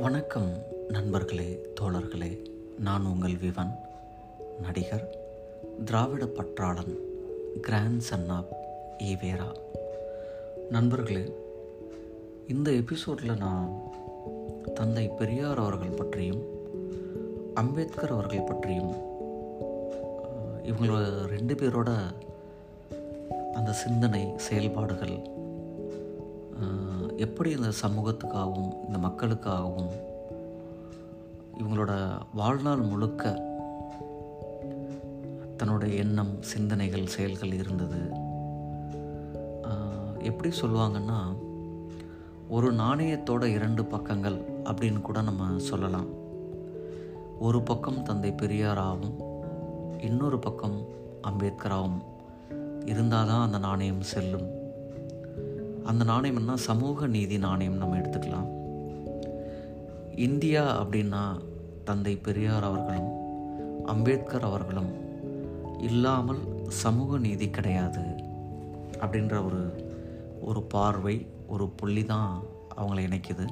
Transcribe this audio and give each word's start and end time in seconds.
வணக்கம் 0.00 0.52
நண்பர்களே 0.88 1.66
தோழர்களே. 1.80 2.44
நான் 2.78 3.04
உங்கள் 3.04 3.36
விவன் 3.36 3.74
நடிகர் 4.62 5.16
திராவிட 5.84 6.24
பற்றாளன் 6.24 6.94
கிராண்ட் 7.60 8.00
சன் 8.00 8.28
ஆப் 8.28 8.56
ஈவேரா 8.98 9.56
நண்பர்களே 10.70 11.32
இந்த 12.48 12.70
எபிசோடில் 12.70 13.36
நான் 13.36 13.82
தந்தை 14.74 15.08
பெரியார் 15.08 15.58
அவர்கள் 15.58 15.96
பற்றியும் 15.96 16.42
அம்பேத்கர் 17.54 18.10
அவர்கள் 18.10 18.46
பற்றியும் 18.46 18.94
இவங்களோட 20.62 21.26
ரெண்டு 21.26 21.54
பேரோட 21.54 21.90
அந்த 23.52 23.72
சிந்தனை 23.72 24.32
செயல்பாடுகள் 24.36 25.30
எப்படி 27.24 27.50
இந்த 27.50 27.70
சமூகத்துக்காகவும் 27.82 28.72
இந்த 28.86 28.98
மக்களுக்காகவும் 29.06 29.90
இவங்களோட 31.60 31.92
வாழ்நாள் 32.34 32.82
முழுக்க 32.90 33.32
தன்னுடைய 35.56 36.02
எண்ணம் 36.02 36.32
சிந்தனைகள் 36.42 37.12
செயல்கள் 37.14 37.52
இருந்தது. 37.52 38.00
எப்படி 40.28 40.50
சொல்லுவாங்கன்னா 40.60 41.18
ஒரு 42.48 42.68
நாணயத்தோட 42.74 43.42
இரண்டு 43.56 43.84
பக்கங்கள் 43.84 44.38
அப்படின்னு 44.70 45.00
கூட 45.00 45.18
நம்ம 45.22 45.50
சொல்லலாம். 45.70 46.08
ஒரு 47.38 47.60
பக்கம் 47.62 48.02
தந்தை 48.02 48.32
பெரியாராகவும் 48.32 49.18
இன்னொரு 49.98 50.38
பக்கம் 50.38 50.78
அம்பேத்கராகவும் 51.22 52.00
இருந்தால் 52.84 53.26
தான் 53.26 53.46
அந்த 53.46 53.58
நாணயம் 53.58 54.08
செல்லும். 54.14 54.48
அந்த 55.90 56.04
நாணயம்னா 56.12 56.54
சமூக 56.68 57.06
நீதி 57.14 57.36
நாணயம் 57.44 57.78
நம்ம 57.82 57.96
எடுத்துக்கலாம். 58.00 58.48
இந்தியா 60.26 60.62
அப்படின்னா 60.82 61.22
தந்தை 61.88 62.14
பெரியார் 62.16 62.66
அவர்களும் 62.68 63.10
அம்பேத்கர் 63.86 64.46
அவர்களும் 64.48 64.90
இல்லாமல் 65.88 66.42
சமூக 66.82 67.18
நீதி 67.18 67.46
கிடையாது 67.50 68.04
அப்படின்ற 69.02 69.36
ஒரு 69.48 69.62
ஒரு 70.48 70.62
பார்வை 70.74 71.16
ஒரு 71.46 71.66
புள்ளி 71.80 72.04
தான் 72.04 72.32
அவங்கள 72.76 72.98
இணைக்குது. 73.08 73.46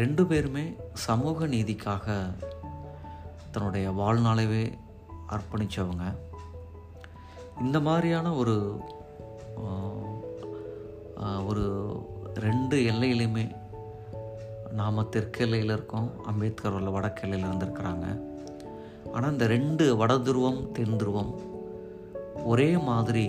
ரெண்டு 0.00 0.26
பேருமே 0.26 0.64
சமூக 1.06 1.46
நீதிக்காக 1.46 2.16
தன்னுடைய 3.50 3.88
வாழ்நாளவே 4.00 4.64
அர்ப்பணித்தவங்க 5.34 6.06
இந்த 7.60 7.80
மாதிரியான 7.80 8.32
ஒரு 8.34 8.56
ஒரு 11.50 11.64
ரெண்டு 12.46 12.76
எல்லையிலையுமே 12.90 13.44
நாம் 14.78 15.08
தெற்கு 15.08 15.40
எல்லையில் 15.44 15.72
இருக்கோம் 15.72 16.08
அம்பேத்கர் 16.26 16.76
உள்ள 16.78 16.90
வடக்கு 16.90 17.22
எல்லையில் 17.22 17.48
இருந்திருக்கிறாங்க. 17.48 18.06
ஆனால் 19.12 19.32
இந்த 19.32 19.46
ரெண்டு 19.46 19.84
வட 19.96 20.14
துருவம் 20.14 20.60
தென் 20.72 20.98
துருவம் 21.00 21.32
ஒரே 22.44 22.76
மாதிரி 22.88 23.24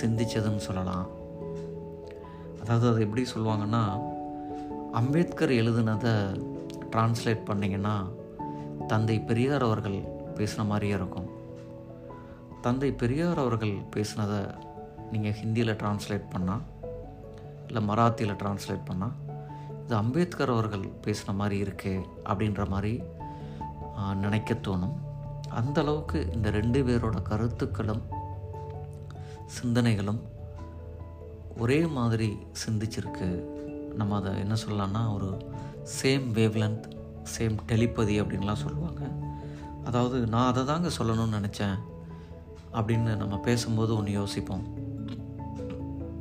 சிந்திச்சதுன்னு 0.00 0.62
சொல்லலாம். 0.68 1.06
அதாவது 2.60 2.86
அது 2.88 3.00
எப்படி 3.00 3.24
சொல்லுவாங்கன்னா 3.34 3.82
அம்பேத்கர் 5.00 5.50
எழுதுனதை 5.50 6.14
டிரான்ஸ்லேட் 6.92 7.42
பண்ணிங்கன்னா 7.50 7.96
தந்தை 8.86 9.18
பெரியார் 9.20 9.62
அவர்கள் 9.62 9.98
பேசின 10.38 10.64
மாதிரியே 10.66 10.94
இருக்கும். 10.94 11.28
தந்தை 12.60 12.92
பெரியார் 12.92 13.38
அவர்கள் 13.38 13.74
பேசினதை 13.96 14.40
நீங்கள் 15.12 15.36
ஹிந்தியில் 15.42 15.78
டிரான்ஸ்லேட் 15.82 16.32
பண்ணால் 16.34 16.64
இல்லை 17.66 17.88
மராத்தியில் 17.88 18.34
டிரான்ஸ்லேட் 18.34 18.86
பண்ணால் 18.90 19.12
இது 19.84 19.94
அம்பேத்கர் 19.94 20.50
அவர்கள் 20.50 20.80
பேசின 20.80 21.34
மாதிரி 21.34 21.62
இருக்கே 21.62 22.04
அப்படின்ற 22.24 22.68
மாதிரி 22.68 23.02
நினைக்க 24.14 24.54
தோணும். 24.54 24.94
அந்த 25.48 25.80
அளவுக்கு 25.80 26.28
இந்த 26.32 26.50
ரெண்டு 26.50 26.86
பேரோட 26.86 27.22
கருத்துக்களும் 27.22 28.02
சிந்தனைகளும் 29.58 30.20
ஒரே 31.58 31.86
மாதிரி 31.86 32.38
சிந்திச்சிருக்கு. 32.66 33.44
நம்ம 33.94 34.16
அதை 34.16 34.38
என்ன 34.38 34.54
சொல்லலாம்னா 34.66 35.14
ஒரு 35.14 35.52
சேம் 36.02 36.26
வேவ்லென்த் 36.34 36.90
சேம் 37.38 37.56
டெலிபதி 37.66 38.14
அப்படின்லாம் 38.22 38.62
சொல்லுவாங்க. 38.64 39.08
அதாவது 39.84 40.26
நான் 40.26 40.46
அதை 40.46 40.64
தாங்க 40.64 40.88
சொல்லணும்னு 40.88 41.40
நினச்சேன் 41.40 41.78
அப்படின்னு 42.72 43.16
நம்ம 43.16 43.38
பேசும்போது 43.38 43.96
ஒன்று 43.96 44.10
யோசிப்போம். 44.10 44.64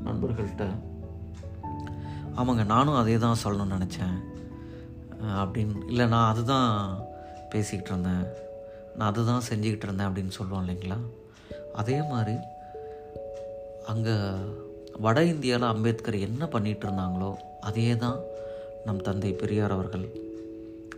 நண்பர்கள்ட்ட. 0.05 0.93
ஆமாங்க 2.37 2.65
நானும் 2.65 2.95
அதே 2.95 3.17
தான் 3.17 3.41
சொல்லணும்னு 3.43 3.77
நினச்சேன். 3.77 4.17
அப்படின்னு 5.21 5.85
இல்லை 5.87 6.05
நான் 6.05 6.31
அதுதான் 6.31 6.99
பேசிக்கிட்டு 7.49 7.89
இருந்தேன். 7.89 8.25
நான் 8.95 9.09
அதுதான் 9.09 9.41
செஞ்சுக்கிட்டு 9.49 9.85
இருந்தேன் 9.87 10.07
அப்படின்னு 10.07 10.37
சொல்லுவோம் 10.37 10.67
இல்லைங்களா? 10.67 10.97
அதே 11.73 12.01
மாதிரி 12.01 12.35
அங்கே 13.85 14.15
வட 14.99 15.23
இந்தியாவில் 15.23 15.67
அம்பேத்கர் 15.67 16.17
என்ன 16.19 16.45
பண்ணிகிட்டு 16.45 16.85
இருந்தாங்களோ 16.87 17.35
அதே 17.61 17.97
தான் 17.97 18.19
நம் 18.85 19.01
தந்தை 19.01 19.31
பெரியார் 19.33 19.71
அவர்கள் 19.71 20.05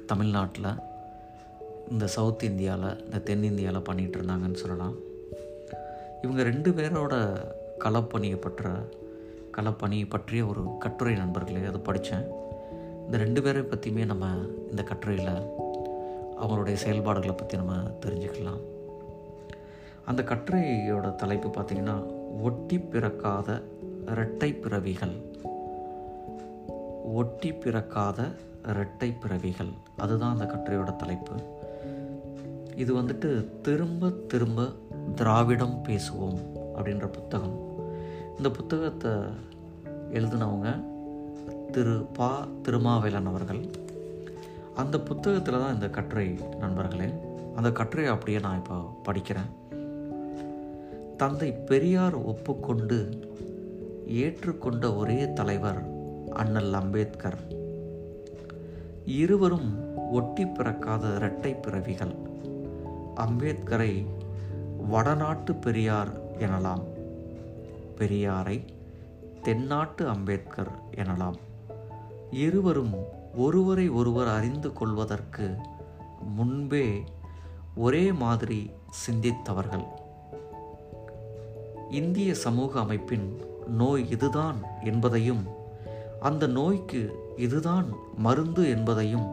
தமிழ்நாட்டில் 0.05 0.69
இந்த 1.89 2.07
சவுத் 2.07 2.43
இந்தியாவில் 2.43 3.03
இந்த 3.03 3.17
தென்னிந்தியாவில் 3.17 3.87
பண்ணிகிட்டு 3.89 4.17
இருந்தாங்கன்னு 4.19 4.53
சொல்லலாம். 4.53 4.95
இவங்க 6.21 6.43
ரெண்டு 6.43 6.71
பேரோட 6.71 7.15
கலப்பணியை 7.79 8.35
பற்ற 8.35 8.89
களப்பணி 9.57 10.09
பற்றிய 10.09 10.45
ஒரு 10.45 10.77
கட்டுரை 10.79 11.15
நண்பர்களே 11.15 11.65
அது 11.65 11.79
படித்தேன். 11.79 12.25
இந்த 13.05 13.17
ரெண்டு 13.17 13.41
பேரை 13.41 13.61
பற்றியுமே 13.61 14.05
நம்ம 14.05 14.27
இந்த 14.69 14.83
கட்டுரையில் 14.83 15.51
அவங்களுடைய 16.41 16.73
செயல்பாடுகளை 16.73 17.35
பற்றி 17.35 17.57
நம்ம 17.57 17.75
தெரிஞ்சுக்கலாம். 18.05 18.61
அந்த 20.05 20.23
கட்டுரையோட 20.23 21.15
தலைப்பு 21.15 21.49
பார்த்திங்கன்னா 21.49 22.13
ஒட்டி 22.41 22.79
பிறக்காத 22.79 23.61
இரட்டை 24.05 24.53
பிறவிகள். 24.53 25.15
ஒட்டி 27.03 27.53
பிறக்காத 27.53 28.27
இரட்டை 28.67 29.11
பிறவிகள். 29.11 29.69
அதுதான் 29.97 30.37
அந்த 30.37 30.45
கட்டுரையோட 30.45 30.95
தலைப்பு. 30.95 31.33
இது 32.75 32.95
வந்துட்டு 32.95 33.45
திரும்ப 33.61 34.09
திரும்ப 34.09 34.63
திராவிடம் 35.15 35.83
பேசுவோம் 35.87 36.39
அப்படின்ற 36.75 37.07
புத்தகம். 37.07 37.66
இந்த 38.37 38.49
புத்தகத்தை 38.49 39.11
எழுதினவங்க 40.11 40.83
திரு 41.71 42.05
பா 42.13 42.47
திருமாவேலன் 42.63 43.25
அவர்கள். 43.25 43.69
அந்த 44.75 44.99
புத்தகத்தில் 44.99 45.59
தான் 45.59 45.73
இந்த 45.73 45.89
கட்டுரை 45.89 46.39
நண்பர்களே. 46.59 47.13
அந்த 47.55 47.71
கட்டுரையை 47.71 48.13
அப்படியே 48.13 48.39
நான் 48.39 48.57
இப்போ 48.57 49.01
படிக்கிறேன். 49.05 49.49
தந்தை 51.17 51.51
பெரியார் 51.51 52.13
ஒப்புக்கொண்டு 52.13 53.09
ஏற்றுக்கொண்ட 54.07 54.95
ஒரே 54.95 55.33
தலைவர் 55.33 55.81
அண்ணல் 56.31 56.73
அம்பேத்கர். 56.73 57.39
இருவரும் 59.05 59.71
ஒட்டி 60.11 60.45
பிறக்காத 60.45 61.15
இரட்டை 61.15 61.53
பிறவிகள். 61.53 62.15
அம்பேத்கரை 63.15 64.05
வடநாட்டு 64.87 65.55
பெரியார் 65.55 66.37
எனலாம். 66.39 66.83
பெரியாரை 67.97 68.65
தென்னாட்டு 69.41 70.07
அம்பேத்கர் 70.07 70.71
எனலாம். 70.95 71.37
இருவரும் 72.31 72.95
ஒருவரை 73.35 73.89
ஒருவர் 73.89 74.27
அறிந்து 74.27 74.73
கொள்வதற்கு 74.73 75.55
முன்பே 76.35 77.03
ஒரே 77.75 78.11
மாதிரி 78.11 78.71
சிந்தித்தவர்கள். 79.05 79.85
இந்திய 81.89 82.33
சமூக 82.33 82.79
அமைப்பின் 82.79 83.41
நோய் 83.67 84.09
இதுதான் 84.09 84.55
என்பதையும் 84.83 85.47
அந்த 86.19 86.47
நோய்க்கு 86.47 87.33
இதுதான் 87.35 87.85
மருந்து 88.17 88.69
என்பதையும் 88.69 89.27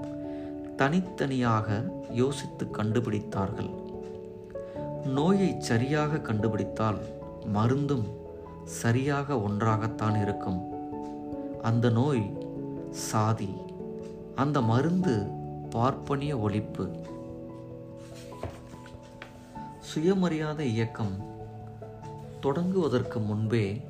தனித்தனியாக 0.76 1.92
யோசித்து 2.10 2.66
கண்டுபிடித்தார்கள். 2.72 3.70
நோயை 5.04 5.60
சரியாக 5.60 6.18
கண்டுபிடித்தால் 6.18 6.98
மருந்தும் 7.46 8.22
சரியாக 8.64 9.40
ஒன்றாகத்தான் 9.40 10.20
இருக்கும். 10.22 10.72
அந்த 11.62 11.90
நோய் 11.90 12.38
சாதி 12.90 13.54
அந்த 14.34 14.60
மருந்து 14.60 15.26
பார்ப்பனிய 15.70 16.36
ஒழிப்பு. 16.36 16.98
சுயமரியாதை 19.80 20.70
இயக்கம் 20.72 21.16
தொடங்குவதற்கு 22.42 23.24
முன்பே 23.24 23.84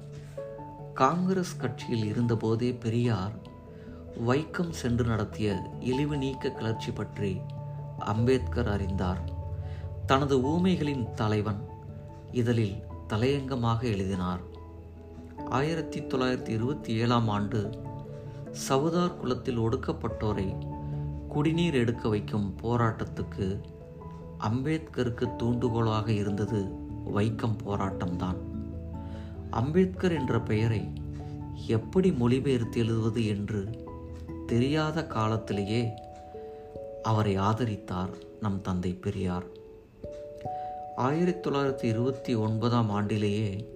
காங்கிரஸ் 0.94 1.56
கட்சியில் 1.56 2.05
இருந்தபோதே 2.12 2.81
பெரியார் 2.81 3.32
வைக்கம் 4.27 4.70
சென்று 4.70 5.05
நடத்திய 5.05 5.62
இழிவு 5.81 6.17
நீக்க 6.17 6.50
கிளர்ச்சி 6.50 6.91
பற்றி 6.91 7.41
அம்பேத்கர் 7.99 8.69
அறிந்தார். 8.69 9.20
தனது 10.06 10.38
ஊமைகளின் 10.38 11.12
தலைவன் 11.12 11.65
இதழில் 12.32 12.85
தலையங்கமாக 13.09 13.82
எழுதினார். 13.82 14.53
ஆயிரத்தி 15.36 16.00
தொள்ளாயிரத்தி 16.00 16.48
இருபத்தி 16.48 16.94
ஏழாம் 16.94 17.28
ஆண்டு 17.28 17.70
சவுதார் 18.69 19.16
குலத்தில் 19.16 19.58
ஒடுக்கப்பட்டோரை 19.58 20.72
குடிநீர் 21.28 21.75
எடுக்க 21.75 22.08
வைக்கும் 22.08 22.54
போராட்டத்துக்கு 22.62 23.60
அம்பேத்கருக்கு 24.38 25.36
தூண்டுகோலாக 25.36 26.08
இருந்தது 26.08 26.64
வைக்கம் 27.14 27.56
போராட்டம்தான். 27.66 28.36
அம்பேத்கர் 29.50 30.12
என்ற 30.12 30.40
பெயரை 30.40 30.92
எப்படி 31.66 32.12
மொழிபெயர்த்து 32.12 32.81
எழுதுவது 32.81 33.26
என்று 33.26 33.69
தெரியாத 34.46 35.06
காலத்திலேயே 35.06 35.88
அவரை 37.02 37.38
ஆதரித்தார் 37.38 38.10
நம் 38.40 38.60
தந்தை 38.60 38.92
பெரியார். 38.92 39.44
ஆயிரத்தி 40.96 41.50
தொள்ளாயிரத்தி 41.50 41.84
இருபத்தி 41.84 42.34
ஒன்பதாம் 42.34 42.90
ஆண்டிலேயே 42.90 43.72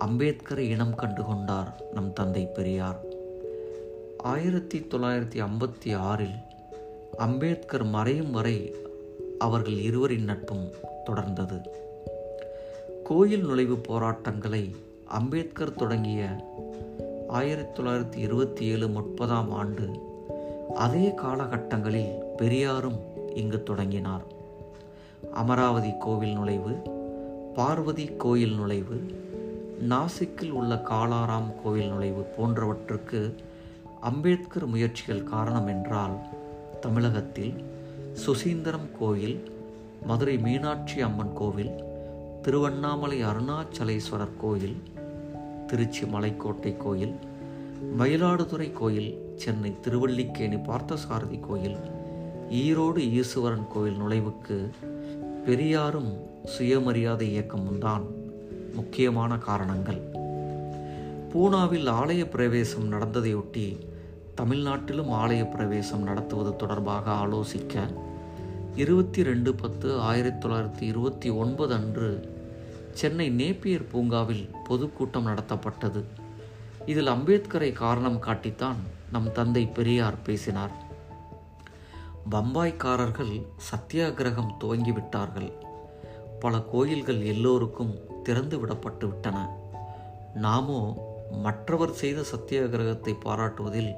அம்பேத்கரை 0.00 0.58
இனம் 0.58 0.94
கண்டு 0.94 1.24
கொண்டார் 1.24 1.82
நம் 1.92 2.12
தந்தை 2.12 2.46
பெரியார். 2.46 3.00
ஆயிரத்தி 4.18 4.78
தொள்ளாயிரத்தி 4.78 5.42
ஐம்பத்தி 5.42 5.96
ஆறில் 5.96 6.34
அம்பேத்கர் 7.16 7.84
மறையும் 7.84 8.30
வரை 8.30 8.74
அவர்கள் 9.38 9.78
இருவரின் 9.78 10.24
நட்பும் 10.24 10.70
தொடர்ந்தது. 11.06 11.68
கோயில் 13.04 13.44
நுழைவு 13.44 13.78
போராட்டங்களை 13.78 14.76
அம்பேத்கர் 15.04 15.74
தொடங்கிய 15.74 16.28
ஆயிரத்தி 17.28 17.82
தொள்ளாயிரத்தி 17.82 18.16
இருபத்தி 18.16 18.66
ஏழு 18.66 18.88
முப்பதாம் 18.88 19.52
ஆண்டு 19.52 19.88
அதே 20.74 21.14
காலகட்டங்களில் 21.22 22.18
பெரியாரும் 22.36 22.98
இங்கு 23.34 23.62
தொடங்கினார். 23.62 24.24
அமராவதி 25.34 25.92
கோவில் 25.98 26.32
நுழைவு 26.32 26.82
பார்வதி 27.54 28.04
கோயில் 28.04 28.54
நுழைவு 28.54 29.22
நாசிக்கில் 29.82 30.50
உள்ள 30.50 30.74
காலாராம் 30.90 31.50
கோவில் 31.62 31.90
நுழைவு 31.90 32.22
போன்றவற்றுக்கு 32.36 33.34
அம்பேத்கர் 34.00 34.66
முயற்சிகள் 34.66 35.22
காரணம் 35.24 35.66
என்றால் 35.66 36.16
தமிழகத்தில் 36.80 37.54
சுசீந்திரம் 38.24 38.88
கோயில் 38.98 39.36
மதுரை 40.06 40.38
மீனாட்சி 40.38 41.00
அம்மன் 41.00 41.32
கோவில் 41.32 41.72
திருவண்ணாமலை 42.42 43.24
அருணாச்சலேஸ்வரர் 43.24 44.36
கோயில் 44.36 44.76
திருச்சி 45.66 46.04
மலைக்கோட்டை 46.06 46.76
கோயில் 46.76 47.14
மயிலாடுதுறை 47.98 48.72
கோயில் 48.72 49.10
சென்னை 49.34 49.72
திருவல்லிக்கேணி 49.82 50.56
பார்த்தசாரதி 50.56 51.40
கோயில் 51.40 51.78
ஈரோடு 52.50 53.00
ஈசுவரன் 53.12 53.68
கோயில் 53.68 53.96
நுழைவுக்கு 53.96 54.70
பெரியாரும் 55.46 56.12
சுயமரியாதை 56.44 57.26
இயக்கமும் 57.30 57.78
தான் 57.78 58.04
முக்கியமான 58.74 59.38
காரணங்கள். 59.38 60.00
பூனாவில் 61.32 61.88
ஆலய 61.88 62.30
பிரவேசம் 62.30 62.92
நடந்ததையொட்டி 62.92 63.66
தமிழ்நாட்டிலும் 64.36 65.12
ஆலய 65.12 65.50
பிரவேசம் 65.50 66.02
நடத்துவது 66.02 66.56
தொடர்பாக 66.56 67.10
ஆலோசிக்க 67.12 67.82
இருபத்தி 68.76 69.22
ரெண்டு 69.22 69.54
பத்து 69.54 70.00
ஆயிரத்தி 70.00 70.48
தொள்ளாயிரத்தி 70.48 70.82
இருபத்தி 70.82 71.30
ஒன்பது 71.30 71.74
அன்று 71.74 72.08
சென்னை 72.92 73.28
நேப்பியர் 73.28 73.86
பூங்காவில் 73.86 74.50
பொதுக்கூட்டம் 74.64 75.26
நடத்தப்பட்டது. 75.26 76.04
இதில் 76.86 77.06
அம்பேத்கரை 77.06 77.72
காரணம் 77.72 78.22
காட்டித்தான் 78.22 78.80
நம் 79.12 79.32
தந்தை 79.32 79.66
பெரியார் 79.66 80.22
பேசினார். 80.22 80.70
பம்பாய்க்காரர்கள் 82.30 83.46
சத்தியாகிரகம் 83.70 84.52
துவங்கிவிட்டார்கள். 84.60 85.52
பல 86.44 86.58
கோயில்கள் 86.72 87.20
எல்லோருக்கும் 87.24 87.92
திறந்து 88.22 88.56
விடப்பட்டு 88.58 89.04
விட்டன. 89.06 89.38
நாமோ 90.34 90.80
மற்றவர் 91.42 91.92
செய்த 91.92 92.20
சத்தியாகிரகத்தை 92.32 93.12
பாராட்டுவதில் 93.24 93.92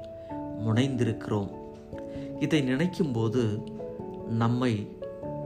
முனைந்திருக்கிறோம். 0.65 1.49
இதை 2.39 2.59
நினைக்கும்போது 2.71 3.43
நம்மை 4.41 4.73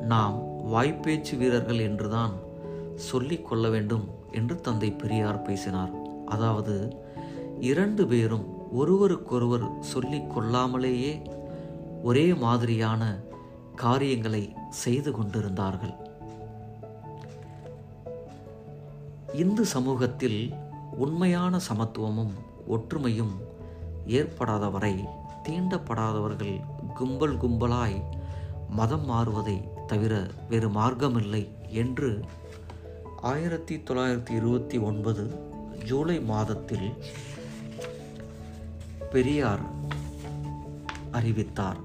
நாம் 0.01 0.37
வாய்ப்பேச்சு 0.73 1.37
வீரர்கள் 1.37 1.79
என்றுதான் 1.79 2.33
சொல்லிக் 2.95 3.47
கொள்ள 3.47 3.69
வேண்டும் 3.69 4.05
என்று 4.31 4.55
தந்தை 4.61 4.91
பெரியார் 4.91 5.41
பேசினார். 5.41 5.93
அதாவது 6.25 6.75
இரண்டு 7.59 8.05
பேரும் 8.07 8.45
ஒருவருக்கொருவர் 8.73 9.67
சொல்லிக் 9.93 10.31
கொள்ளாமலேயே 10.33 11.13
ஒரே 12.03 12.27
மாதிரியான 12.45 13.03
காரியங்களை 13.75 14.43
செய்து 14.69 15.11
கொண்டிருந்தார்கள். 15.11 15.95
இந்து 19.33 19.65
சமூகத்தில் 19.65 20.53
உண்மையான 20.91 21.59
சமத்துவமும் 21.69 22.33
ஒற்றுமையும் 22.69 23.35
ஏற்படாத 24.05 24.69
வரை 24.69 25.05
தீண்டப்படாதவர்கள் 25.49 26.59
கும்பல் 26.93 27.37
கும்பலாய் 27.37 28.03
மதம் 28.69 29.09
மாறுவதை 29.09 29.85
தவிர 29.87 30.27
வேறு 30.49 30.69
மார்க்கமில்லை 30.69 31.47
என்று 31.67 32.19
ஆயிரத்தி 33.21 33.75
தொள்ளாயிரத்தி 33.77 34.29
இருபத்தி 34.29 34.77
ஒன்பது 34.77 35.39
ஜூலை 35.85 36.21
மாதத்தில் 36.21 36.93
பெரியார் 39.11 39.61
அறிவித்தார். 41.11 41.77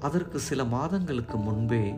அதற்கு 0.00 0.38
சில 0.38 0.64
மாதங்களுக்கு 0.64 1.36
முன்பே 1.36 1.96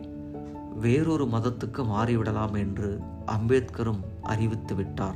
வேறொரு 0.77 1.25
மதத்துக்கு 1.25 1.83
மாறிவிடலாம் 1.83 2.57
என்று 2.57 2.99
அம்பேத்கரும் 3.25 3.99
அறிவித்து 4.21 4.75
விட்டார். 4.75 5.15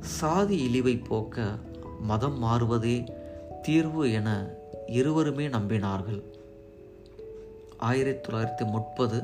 சாதி 0.00 0.56
இழிவை 0.56 0.96
போக்க 0.96 1.58
மதம் 2.00 2.38
மாறுவதே 2.38 3.04
தீர்வு 3.62 4.12
என 4.12 4.54
இருவருமே 4.86 5.48
நம்பினார்கள். 5.48 6.22
ஆயிரத்தி 7.76 8.30
தொள்ளாயிரத்தி 8.30 8.66
முப்பது 8.66 9.22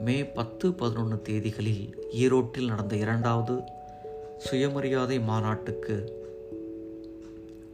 மே 0.00 0.26
பத்து 0.26 0.72
பதினொன்று 0.72 1.22
தேதிகளில் 1.28 1.92
ஈரோட்டில் 2.12 2.66
நடந்த 2.66 2.96
இரண்டாவது 2.96 3.62
சுயமரியாதை 4.38 5.20
மாநாட்டுக்கு 5.20 6.22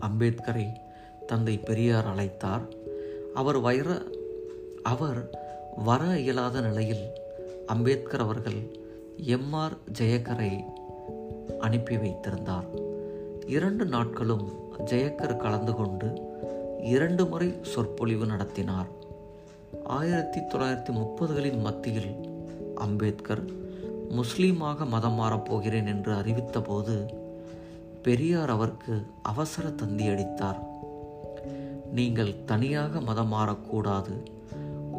அம்பேத்கரை 0.00 0.66
தந்தை 1.26 1.58
பெரியார் 1.58 2.06
அழைத்தார். 2.06 2.68
அவர் 3.34 3.58
வைர 3.58 4.02
அவர் 4.82 5.39
வர 5.76 6.18
இயலாத 6.18 6.60
நிலையில் 6.60 7.10
அம்பேத்கர் 7.66 8.20
அவர்கள் 8.20 8.76
எம்ஆர் 9.16 9.76
ஜெயக்கரை 9.98 10.64
அனுப்பி 11.58 11.96
வைத்திருந்தார். 11.96 12.64
இரண்டு 13.46 13.84
நாட்களும் 13.84 14.52
ஜெயக்கர் 14.84 15.36
கலந்து 15.36 15.74
கொண்டு 15.74 16.28
இரண்டு 16.82 17.26
முறை 17.26 17.54
சொற்பொழிவு 17.62 18.26
நடத்தினார். 18.26 18.86
ஆயிரத்தி 19.84 20.40
தொள்ளாயிரத்தி 20.40 20.90
முப்பதுகளின் 20.90 21.60
மத்தியில் 21.60 22.28
அம்பேத்கர் 22.74 23.44
முஸ்லீமாக 24.08 24.86
மதம் 24.86 25.12
மாறப் 25.12 25.44
போகிறேன் 25.44 25.86
என்று 25.86 26.12
அறிவித்தபோது 26.14 27.14
பெரியார் 28.02 28.50
அவருக்கு 28.50 29.06
அவசர 29.22 29.68
தந்தி 29.68 30.08
அடித்தார். 30.08 30.60
நீங்கள் 31.92 32.44
தனியாக 32.44 33.00
மதம் 33.00 33.32
மாறக்கூடாது. 33.32 34.22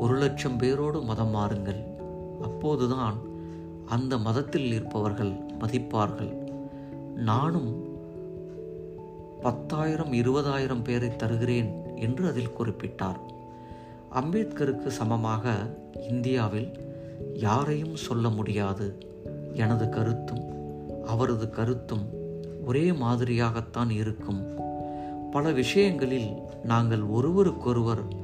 ஒரு 0.01 0.17
லட்சம் 0.17 0.57
பேரோடு 0.57 1.01
மதம் 1.01 1.35
மாறுங்கள். 1.35 1.81
அப்போதுதான் 2.41 3.17
அந்த 3.85 4.17
மதத்தில் 4.17 4.71
இருப்பவர்கள் 4.71 5.31
மதிப்பார்கள். 5.59 6.31
நானும் 7.15 7.85
பத்தாயிரம் 9.41 10.13
இருபதாயிரம் 10.13 10.83
பேரை 10.83 11.15
தருகிறேன் 11.15 11.69
என்று 11.95 12.27
அதில் 12.27 12.55
குறிப்பிட்டார். 12.59 13.19
அம்பேத்கருக்கு 14.13 14.87
சமமாக 14.87 15.75
இந்தியாவில் 16.09 16.71
யாரையும் 17.33 17.95
சொல்ல 17.95 18.29
முடியாது. 18.29 18.87
எனது 19.53 19.89
கருத்தும் 19.89 20.43
அவரது 21.05 21.49
கருத்தும் 21.49 22.05
ஒரே 22.65 22.91
மாதிரியாகத்தான் 22.91 23.89
இருக்கும். 23.89 24.41
பல 25.31 25.51
விஷயங்களில் 25.51 26.31
நாங்கள் 26.63 27.01
ஒருவருக்கொருவர் 27.01 28.20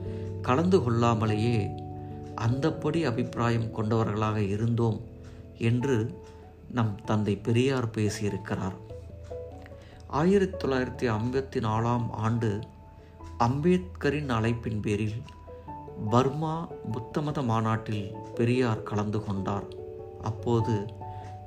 கலந்து 0.48 0.78
கொள்ளாமலேயே 0.80 1.58
அந்தப்படி 2.42 3.00
அபிப்பிராயம் 3.04 3.72
கொண்டவர்களாக 3.72 4.42
இருந்தோம் 4.42 5.00
என்று 5.70 5.96
நம் 6.72 6.94
தந்தை 7.06 7.36
பெரியார் 7.38 7.88
பேசியிருக்கிறார். 7.90 8.78
ஆயிரத்தி 10.08 10.56
தொள்ளாயிரத்தி 10.58 11.06
ஐம்பத்தி 11.16 11.60
நாலாம் 11.68 12.06
ஆண்டு 12.26 12.60
அம்பேத்கரின் 13.40 14.32
அழைப்பின் 14.38 14.82
பேரில் 14.82 15.18
பர்மா 16.10 16.68
புத்தமத 16.92 17.44
மாநாட்டில் 17.44 18.06
பெரியார் 18.36 18.88
கலந்து 18.90 19.26
கொண்டார். 19.26 19.68
அப்போது 20.22 20.76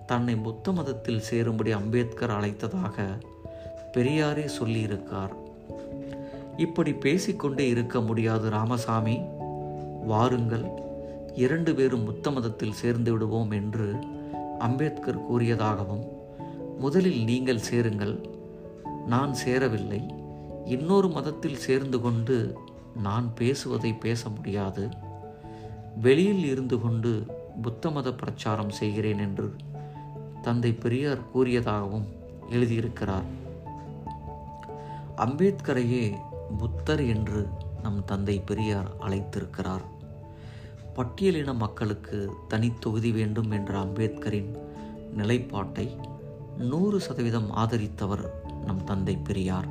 தன்னை 0.07 0.35
புத்த 0.37 0.73
மதத்தில் 0.73 1.27
சேரும்படி 1.31 1.73
அம்பேத்கர் 1.73 2.31
அழைத்ததாக 2.31 2.97
பெரியாரே 3.97 4.47
சொல்லியிருக்கார். 4.59 5.35
இப்படி 6.61 6.93
பேசிக்கொண்டே 6.93 7.69
இருக்க 7.69 8.01
முடியாது 8.01 8.51
ராமசாமி. 8.51 9.21
வாருங்கள் 10.07 10.65
இரண்டு 11.35 11.75
பேரும் 11.75 12.05
புத்த 12.05 12.31
மதத்தில் 12.31 12.79
சேர்ந்து 12.81 13.13
விடுவோம் 13.13 13.51
என்று 13.51 13.87
அம்பேத்கர் 14.59 15.27
கூறியதாகவும் 15.27 16.05
முதலில் 16.79 17.25
நீங்கள் 17.25 17.59
சேருங்கள் 17.59 18.15
நான் 19.07 19.35
சேரவில்லை. 19.35 20.03
இன்னொரு 20.65 21.09
மதத்தில் 21.09 21.57
சேர்ந்து 21.57 22.01
கொண்டு 22.01 22.37
நான் 22.97 23.35
பேசுவதை 23.35 23.93
பேச 23.93 24.29
முடியாது. 24.29 24.89
வெளியில் 26.01 26.45
இருந்து 26.45 26.81
கொண்டு 26.81 27.27
புத்த 27.63 27.91
மத 27.91 28.13
பிரச்சாரம் 28.15 28.71
செய்கிறேன் 28.71 29.19
என்று 29.19 29.51
தந்தை 30.43 30.73
பெரியார் 30.73 31.29
கூறியதாகவும் 31.35 32.09
எழுதியிருக்கிறார். 32.51 33.29
அம்பேத்கரையே 35.17 36.05
புத்தர் 36.59 37.07
என்று 37.07 37.49
நம் 37.83 38.05
தந்தை 38.05 38.41
பெரியார் 38.41 38.91
அழைத்திருக்கிறார். 39.01 39.85
பட்டியலின 40.95 41.55
மக்களுக்கு 41.55 42.31
தனித்தொகுதி 42.49 43.13
வேண்டும் 43.13 43.51
என்ற 43.51 43.79
அம்பேத்கரின் 43.79 44.59
நிலைப்பாட்டை 45.15 45.97
நூறு 46.59 47.01
சதவீதம் 47.01 47.57
ஆதரித்தவர் 47.57 48.31
நம் 48.65 48.85
தந்தை 48.85 49.17
பெரியார். 49.17 49.69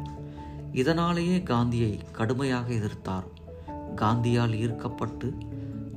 இதனாலேயே 0.71 1.43
காந்தியை 1.43 1.99
கடுமையாக 2.11 2.73
எதிர்த்தார். 2.73 3.23
காந்தியால் 3.95 4.55
ஈர்க்கப்பட்டு 4.55 5.33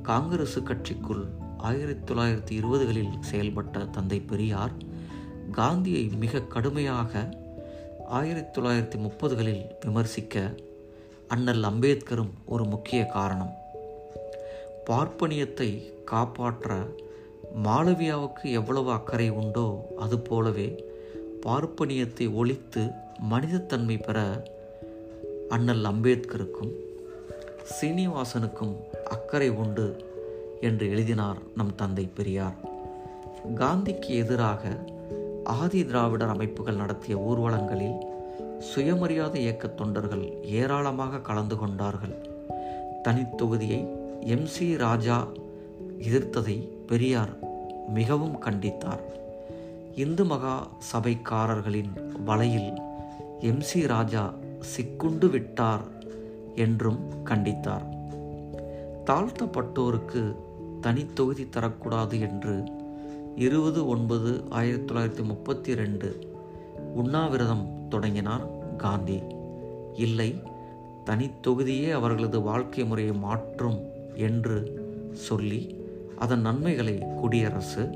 காங்கிரசு 0.03 0.59
கட்சிக்குள் 0.59 1.25
ஆயிரத்தி 1.57 2.13
தொள்ளாயிரத்தி 2.13 2.61
இருபதுகளில் 2.61 3.19
செயல்பட்ட 3.31 3.89
தந்தை 3.89 4.19
பெரியார் 4.19 4.71
காந்தியை 5.51 6.07
மிக 6.07 6.41
கடுமையாக 6.41 7.41
ஆயிரத்தி 8.07 8.61
தொள்ளாயிரத்தி 8.61 9.01
முப்பதுகளில் 9.01 9.65
விமர்சிக்க 9.81 10.55
அண்ணல் 11.33 11.63
அம்பேத்கரும் 11.63 12.31
ஒரு 12.45 12.63
முக்கிய 12.63 13.05
காரணம். 13.05 13.51
பார்ப்பனியத்தை 14.89 15.67
காப்பாற்ற 16.05 16.75
மாளவியாவுக்கு 17.63 18.45
எவ்வளவு 18.51 18.91
அக்கறை 18.91 19.29
உண்டோ 19.29 19.65
அது 19.97 20.19
போலவே 20.19 20.67
பார்ப்பனியத்தை 21.45 22.33
ஒழித்து 22.33 22.83
மனிதத்தன்மை 23.31 23.97
பெற 24.03 24.19
அண்ணல் 25.49 25.83
அம்பேத்கருக்கும் 25.83 26.73
சீனிவாசனுக்கும் 27.73 28.75
அக்கறை 29.09 29.49
உண்டு 29.49 29.87
என்று 30.61 30.87
எழுதினார் 30.89 31.37
நம் 31.55 31.75
தந்தை 31.75 32.09
பெரியார். 32.15 32.57
காந்திக்கு 33.55 34.11
எதிராக 34.23 34.63
ஆதி 35.43 35.85
திராவிடர் 35.85 36.29
அமைப்புகள் 36.29 36.75
நடத்திய 36.75 37.15
ஊர்வலங்களில் 37.17 37.97
சுயமரியாதை 38.71 39.41
இயக்க 39.41 39.67
தொண்டர்கள் 39.67 40.43
ஏராளமாக 40.43 41.19
கலந்து 41.19 41.57
கொண்டார்கள். 41.57 42.15
தனித்தொகுதியை 43.03 43.87
எம். 44.19 44.45
சி. 44.45 44.77
ராஜா 44.77 45.27
எதிர்த்ததை 45.99 46.67
பெரியார் 46.87 47.29
மிகவும் 47.89 48.41
கண்டித்தார். 48.41 49.03
இந்து 49.95 50.25
மகா 50.25 50.67
சபைக்காரர்களின் 50.93 52.23
வலையில் 52.25 52.73
எம். 53.39 53.61
சி. 53.61 53.87
ராஜா 53.87 54.33
சிக்குண்டு 54.59 55.29
விட்டார் 55.29 55.81
என்றும் 56.55 56.99
கண்டித்தார். 57.25 57.87
தாழ்த்தப்பட்டோருக்கு 59.05 60.35
தனித்தொகுதி 60.81 61.47
தரக்கூடாது 61.51 62.19
என்று 62.19 62.63
இருபது 63.35 63.87
ஒன்பது 63.87 64.43
ஆயிரத்தி 64.49 64.93
தொள்ளாயிரத்தி 64.93 65.23
முப்பத்தி 65.23 65.75
ரெண்டு 65.75 66.32
உண்ணாவிரதம் 66.95 67.87
தொடங்கினார் 67.89 68.75
காந்தி. 68.75 69.23
இல்லை 69.93 70.41
தனித்தொகுதியே 71.05 71.91
அவர்களது 71.91 72.41
வாழ்க்கை 72.41 72.85
முறையை 72.85 73.15
மாற்றும் 73.15 73.79
என்று 74.15 74.57
சொல்லி 75.13 75.81
அதன் 76.19 76.41
நன்மைகளை 76.41 77.05
குடியரசு 77.21 77.89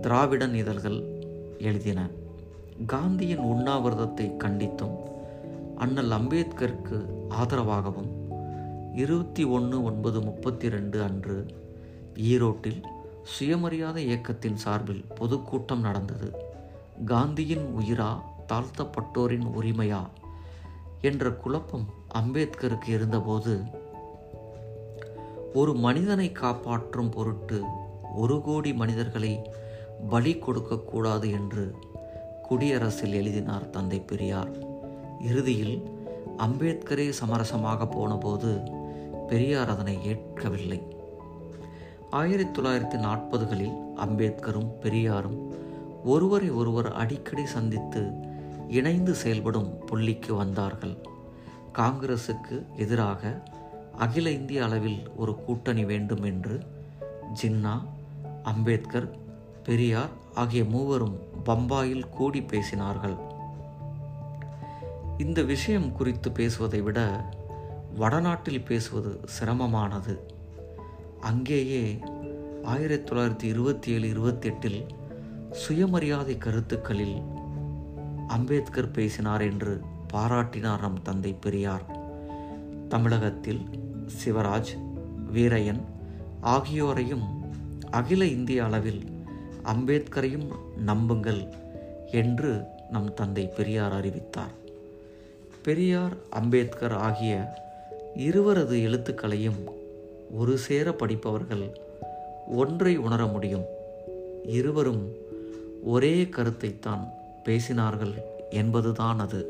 திராவிடன் 0.00 0.54
இதழ்கள் 0.54 1.00
எழுதின. 1.58 2.08
காந்தியின் 2.86 3.38
உண்ணாவிரதத்தை 3.38 4.26
கண்டித்தும் 4.44 4.96
அண்ணல் 5.76 6.10
அம்பேத்கருக்கு 6.10 6.98
ஆதரவாகவும் 7.30 8.10
இருபத்தி 8.94 9.44
ஒன்று 9.44 9.84
ஒன்பது 9.84 10.22
முப்பத்தி 10.22 10.68
ரெண்டு 10.68 11.02
அன்று 11.02 11.46
ஈரோட்டில் 12.16 12.82
சுயமரியாதை 13.22 14.04
இயக்கத்தின் 14.04 14.56
சார்பில் 14.56 15.04
பொதுக்கூட்டம் 15.14 15.80
நடந்தது. 15.80 16.45
காந்தியின் 17.04 17.74
உயிரா 17.78 18.20
தாழ்த்தப்பட்டோரின் 18.52 19.46
உரிமையா? 19.60 20.06
என்ற 21.00 21.30
குழப்பம் 21.30 21.86
அம்பேத்கருக்கு 22.14 22.88
இருந்தபோது 22.88 23.60
ஒரு 25.54 25.74
மனிதனை 25.74 26.32
காப்பாற்றும் 26.32 27.10
பொருட்டு 27.10 27.62
ஒரு 28.16 28.42
கோடி 28.42 28.74
மனிதர்களை 28.74 29.50
பலி 30.10 30.38
கொடுக்கக்கூடாது 30.38 31.30
என்று 31.30 31.74
குடியரசில் 32.42 33.12
எழுதினார் 33.12 33.70
தந்தை 33.70 34.00
பெரியார். 34.00 34.50
இறுதியில் 35.20 35.90
அம்பேத்கரே 36.38 37.12
சமரசமாக 37.20 37.86
போனபோது 37.86 38.60
பெரியார் 39.28 39.68
அதனை 39.68 40.06
ஏற்கவில்லை. 40.06 40.82
ஆயிரத்தி 42.10 42.60
தொள்ளாயிரத்தி 42.60 43.00
நாற்பதுகளில் 43.00 43.76
அம்பேத்கரும் 43.96 44.70
பெரியாரும் 44.80 45.55
ஒருவரை 46.06 46.50
ஒருவர் 46.50 46.88
அடிக்கடி 46.92 47.46
சந்தித்து 47.46 48.02
இணைந்து 48.68 49.14
செயல்படும் 49.14 49.70
புள்ளிக்கு 49.86 50.32
வந்தார்கள். 50.36 50.94
காங்கிரசுக்கு 51.74 52.56
எதிராக 52.76 53.42
அகில 53.96 54.30
இந்திய 54.30 54.64
அளவில் 54.64 55.00
ஒரு 55.16 55.32
கூட்டணி 55.34 55.84
வேண்டும் 55.84 56.22
என்று 56.22 56.60
ஜின்னா 57.42 57.74
அம்பேத்கர் 58.42 59.08
பெரியார் 59.64 60.12
ஆகிய 60.34 60.64
மூவரும் 60.64 61.18
பம்பாயில் 61.46 62.08
கூடி 62.08 62.40
பேசினார்கள். 62.40 63.16
இந்த 65.18 65.42
விஷயம் 65.42 65.92
குறித்து 65.92 66.32
பேசுவதை 66.32 66.80
விட 66.80 67.00
வடநாட்டில் 67.96 68.64
பேசுவது 68.64 69.20
சிரமமானது. 69.38 70.14
அங்கேயே 71.20 71.98
ஆயிரத்தி 72.64 73.08
தொள்ளாயிரத்தி 73.10 73.42
இருபத்தி 73.42 73.92
ஏழு 73.92 74.08
இருபத்தி 74.08 74.48
எட்டில் 74.48 74.80
சுயமரியாதை 75.50 76.38
கருத்துக்களில் 76.38 77.22
அம்பேத்கர் 78.28 78.90
பேசினார் 78.90 79.40
என்று 79.40 79.80
பாராட்டினார் 80.12 80.80
நம் 80.80 81.02
தந்தை 81.02 81.32
பெரியார். 81.32 81.82
தமிழகத்தில் 82.88 83.60
சிவராஜ் 84.24 84.78
வீரையன் 85.32 85.80
ஆகியோரையும் 86.42 87.22
அகில 87.90 88.24
இந்திய 88.24 88.64
அளவில் 88.64 89.02
அம்பேத்கரையும் 89.64 90.48
நம்புங்கள் 90.84 91.48
என்று 92.10 92.62
நம் 92.90 93.14
தந்தை 93.14 93.46
பெரியார் 93.46 93.92
அறிவித்தார். 93.92 94.54
பெரியார் 95.62 96.16
அம்பேத்கர் 96.30 96.92
ஆகிய 96.92 97.64
இருவரது 98.16 98.82
எழுத்துக்களையும் 98.82 99.64
ஒரு 100.30 100.58
சேர 100.58 100.92
படிப்பவர்கள் 100.92 101.80
ஒன்றை 102.46 102.96
உணர 102.96 103.26
முடியும். 103.26 103.64
இருவரும் 104.44 105.24
ஒரே 105.86 106.14
கருத்தைத்தான் 106.24 107.04
பேசினார்கள் 107.44 108.14
என்பதுதான் 108.50 109.18
அது. 109.18 109.40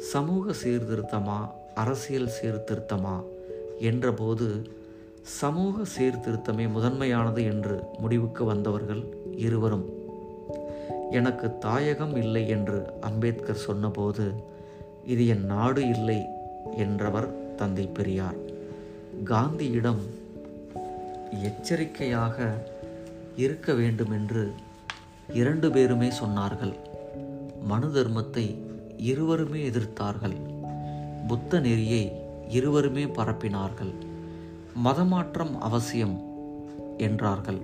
சமூக 0.00 0.52
சீர்திருத்தமா 0.64 1.38
அரசியல் 1.74 2.30
சீர்திருத்தமா 2.42 3.16
என்றபோது 3.80 4.46
சமூக 5.22 5.82
சீர்திருத்தமே 5.98 6.68
முதன்மையானது 6.68 7.42
என்று 7.44 7.80
முடிவுக்கு 7.98 8.44
வந்தவர்கள் 8.44 9.02
இருவரும். 9.36 9.86
எனக்கு 11.10 11.58
தாயகம் 11.58 12.16
இல்லை 12.16 12.48
என்று 12.48 12.78
அம்பேத்கர் 13.00 13.64
சொன்னபோது 13.68 14.32
இது 15.06 15.26
என் 15.26 15.46
நாடு 15.46 15.88
இல்லை 15.88 16.20
என்றவர் 16.76 17.54
தந்தை 17.56 17.86
பெரியார். 17.86 18.38
காந்தியிடம் 19.24 20.02
எச்சரிக்கையாக 21.42 22.36
இருக்க 23.36 23.72
வேண்டும் 23.72 24.10
என்று 24.10 24.52
இரண்டு 25.28 25.70
பேருமே 25.70 26.08
சொன்னார்கள். 26.08 26.74
மனு 27.62 27.86
தர்மத்தை 27.86 28.58
இருவருமே 28.96 29.68
எதிர்த்தார்கள். 29.68 30.36
புத்த 31.26 31.60
நெறியை 31.60 32.12
இருவருமே 32.48 33.04
பரப்பினார்கள். 33.04 33.94
மதமாற்றம் 34.84 35.58
அவசியம் 35.58 36.20
என்றார்கள். 36.98 37.60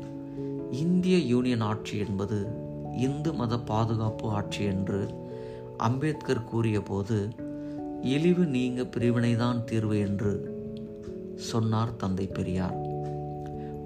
இந்திய 0.70 1.18
யூனியன் 1.18 1.60
ஆட்சி 1.60 1.98
என்பது 1.98 2.46
இந்து 2.96 3.34
மத 3.34 3.58
பாதுகாப்பு 3.58 4.30
ஆட்சி 4.30 4.64
என்று 4.64 5.08
அம்பேத்கர் 5.76 6.44
கூறியபோது 6.44 7.28
இழிவு 8.02 8.44
நீங்க 8.44 8.82
பிரிவினைதான் 8.82 9.64
தீர்வு 9.64 9.98
என்று 9.98 10.56
சொன்னார் 11.34 11.96
தந்தை 11.96 12.26
பெரியார். 12.26 12.76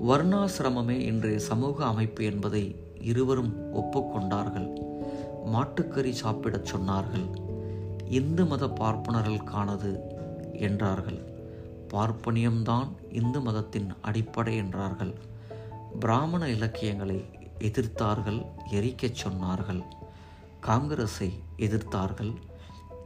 வர்ணாசிரமமே 0.09 0.99
இன்றைய 0.99 1.39
சமூக 1.39 1.85
அமைப்பு 1.85 2.25
என்பதை 2.25 2.77
இருவரும் 3.03 3.75
ஒப்புக்கொண்டார்கள். 3.75 4.73
மாட்டுக்கறி 5.47 6.11
சாப்பிடச் 6.11 6.75
சொன்னார்கள். 6.75 7.27
இந்து 8.09 8.47
மத 8.47 8.67
பார்ப்பனர்களுக்கானது 8.67 10.01
என்றார்கள். 10.53 11.21
பார்ப்பனியம்தான் 11.91 12.89
இந்து 13.11 13.41
மதத்தின் 13.41 13.93
அடிப்படை 14.01 14.57
என்றார்கள். 14.57 15.15
பிராமண 16.01 16.49
இலக்கியங்களை 16.49 17.25
எதிர்த்தார்கள் 17.59 18.47
எரிக்கச் 18.73 19.27
சொன்னார்கள். 19.27 19.83
காங்கிரஸை 20.61 21.33
எதிர்த்தார்கள். 21.57 22.35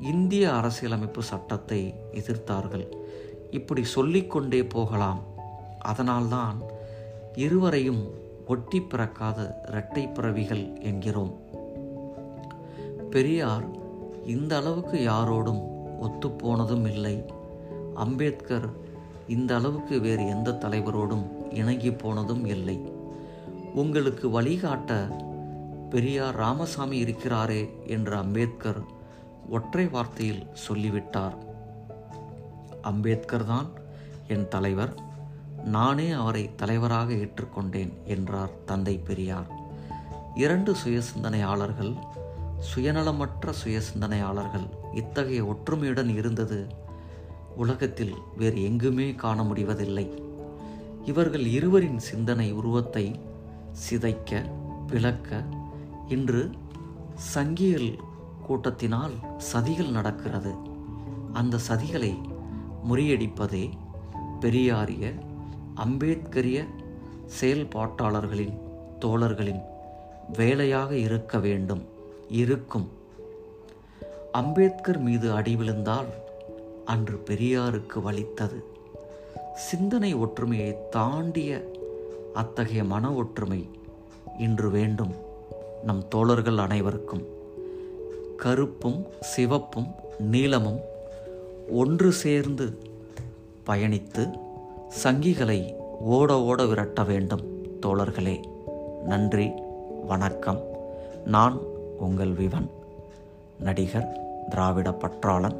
இந்திய 0.00 0.54
அரசியலமைப்பு 0.54 1.22
சட்டத்தை 1.22 1.94
எதிர்த்தார்கள். 2.12 2.86
இப்படி 3.50 3.84
சொல்லிக்கொண்டே 3.84 4.64
போகலாம். 4.64 5.20
அதனால்தான் 5.80 6.62
இருவரையும் 7.34 8.24
ஒட்டி 8.46 8.80
பிறக்காத 8.80 9.60
இரட்டை 9.68 10.08
பிறவிகள் 10.08 10.78
என்கிறோம். 10.80 11.32
பெரியார் 13.10 13.64
இந்த 14.26 14.56
அளவுக்கு 14.56 14.98
யாரோடும் 15.08 15.62
ஒத்துப்போனதும் 16.00 16.86
இல்லை. 16.86 17.24
அம்பேத்கர் 17.94 18.68
இந்த 19.28 19.54
அளவுக்கு 19.54 20.00
வேறு 20.00 20.26
எந்த 20.26 20.50
தலைவரோடும் 20.50 21.52
இணங்கி 21.52 21.92
போனதும் 21.92 22.44
இல்லை. 22.44 22.92
உங்களுக்கு 23.74 24.28
வழிகாட்ட 24.30 25.08
பெரியார் 25.90 26.34
ராமசாமி 26.34 26.98
இருக்கிறாரே 26.98 27.70
என்று 27.86 28.16
அம்பேத்கர் 28.16 28.80
ஒற்றை 29.50 29.86
வார்த்தையில் 29.86 30.46
சொல்லிவிட்டார். 30.52 31.36
அம்பேத்கர் 32.82 33.46
தான் 33.46 33.68
என் 34.28 34.48
தலைவர். 34.48 35.05
நானே 35.66 36.10
அவரை 36.10 36.54
தலைவராக 36.54 37.12
ஏற்றுக்கொண்டேன் 37.12 37.92
என்றார் 38.04 38.50
தந்தை 38.64 38.98
பெரியார். 38.98 39.48
இரண்டு 40.34 40.76
சுயசிந்தனையாளர்கள் 40.84 41.96
சுயநலமற்ற 42.68 43.52
சுயசிந்தனையாளர்கள் 43.64 44.66
இத்தகைய 44.92 45.44
ஒற்றுமையுடன் 45.44 46.10
இருந்தது 46.16 46.66
உலகத்தில் 47.56 48.14
வேறு 48.36 48.62
எங்குமே 48.62 49.14
காண 49.14 49.42
முடிவதில்லை. 49.42 50.22
இவர்கள் 51.04 51.46
இருவரின் 51.46 51.98
சிந்தனை 51.98 52.52
உருவத்தை 52.52 53.20
சிதைக்க 53.70 54.42
விளக்க 54.86 55.44
இன்று 56.06 56.50
சங்கியல் 57.34 57.90
கூட்டத்தினால் 58.46 59.14
சதிகள் 59.52 59.90
நடக்கிறது. 59.90 60.54
அந்த 61.32 61.58
சதிகளை 61.68 62.12
முறியடிப்பதே 62.88 63.70
பெரியாரிய 64.40 65.04
அம்பேத்கரிய 65.84 66.66
செயல்பாட்டாளர்களின் 67.40 68.54
தோழர்களின் 68.98 69.60
வேலையாக 70.36 70.96
இருக்க 70.96 71.38
வேண்டும். 71.38 71.82
இருக்கும். 72.28 72.88
அம்பேத்கர் 74.32 74.98
மீது 74.98 75.32
அடி 75.32 75.56
விழுந்தால் 75.56 76.06
அன்று 76.84 77.22
பெரியாருக்கு 77.30 78.02
வலித்தது. 78.02 78.64
சிந்தனை 79.54 80.14
ஒற்றுமையை 80.14 80.88
தாண்டிய 80.90 81.70
அத்தகைய 82.34 82.84
மன 82.84 83.12
ஒற்றுமை 83.12 83.68
இன்று 84.38 84.70
வேண்டும் 84.70 85.14
நம் 85.82 86.08
தோழர்கள் 86.08 86.58
அனைவருக்கும். 86.58 87.26
கருப்பும் 88.36 89.06
சிவப்பும் 89.20 89.94
நீலமும் 90.18 90.80
ஒன்று 91.70 92.12
சேர்ந்து 92.12 92.78
பயணித்து 93.66 94.44
சங்கிகளை 94.88 95.74
ஓட 96.00 96.42
ஓட 96.42 96.64
விரட்ட 96.66 97.02
வேண்டும் 97.02 97.64
தோழர்களே. 97.86 98.40
நன்றி 99.04 99.52
வணக்கம். 100.06 100.60
நான் 101.24 101.60
உங்கள் 101.98 102.32
விவன் 102.32 102.70
நடிகர் 103.58 104.18
திராவிட 104.48 104.90
பற்றாளன் 104.90 105.56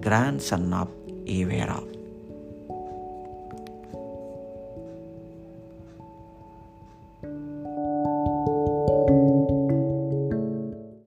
கிராண்ட் 0.00 0.38
சன் 0.38 0.72
ஆப் 0.72 0.90
ஈவேரா. 1.24 2.01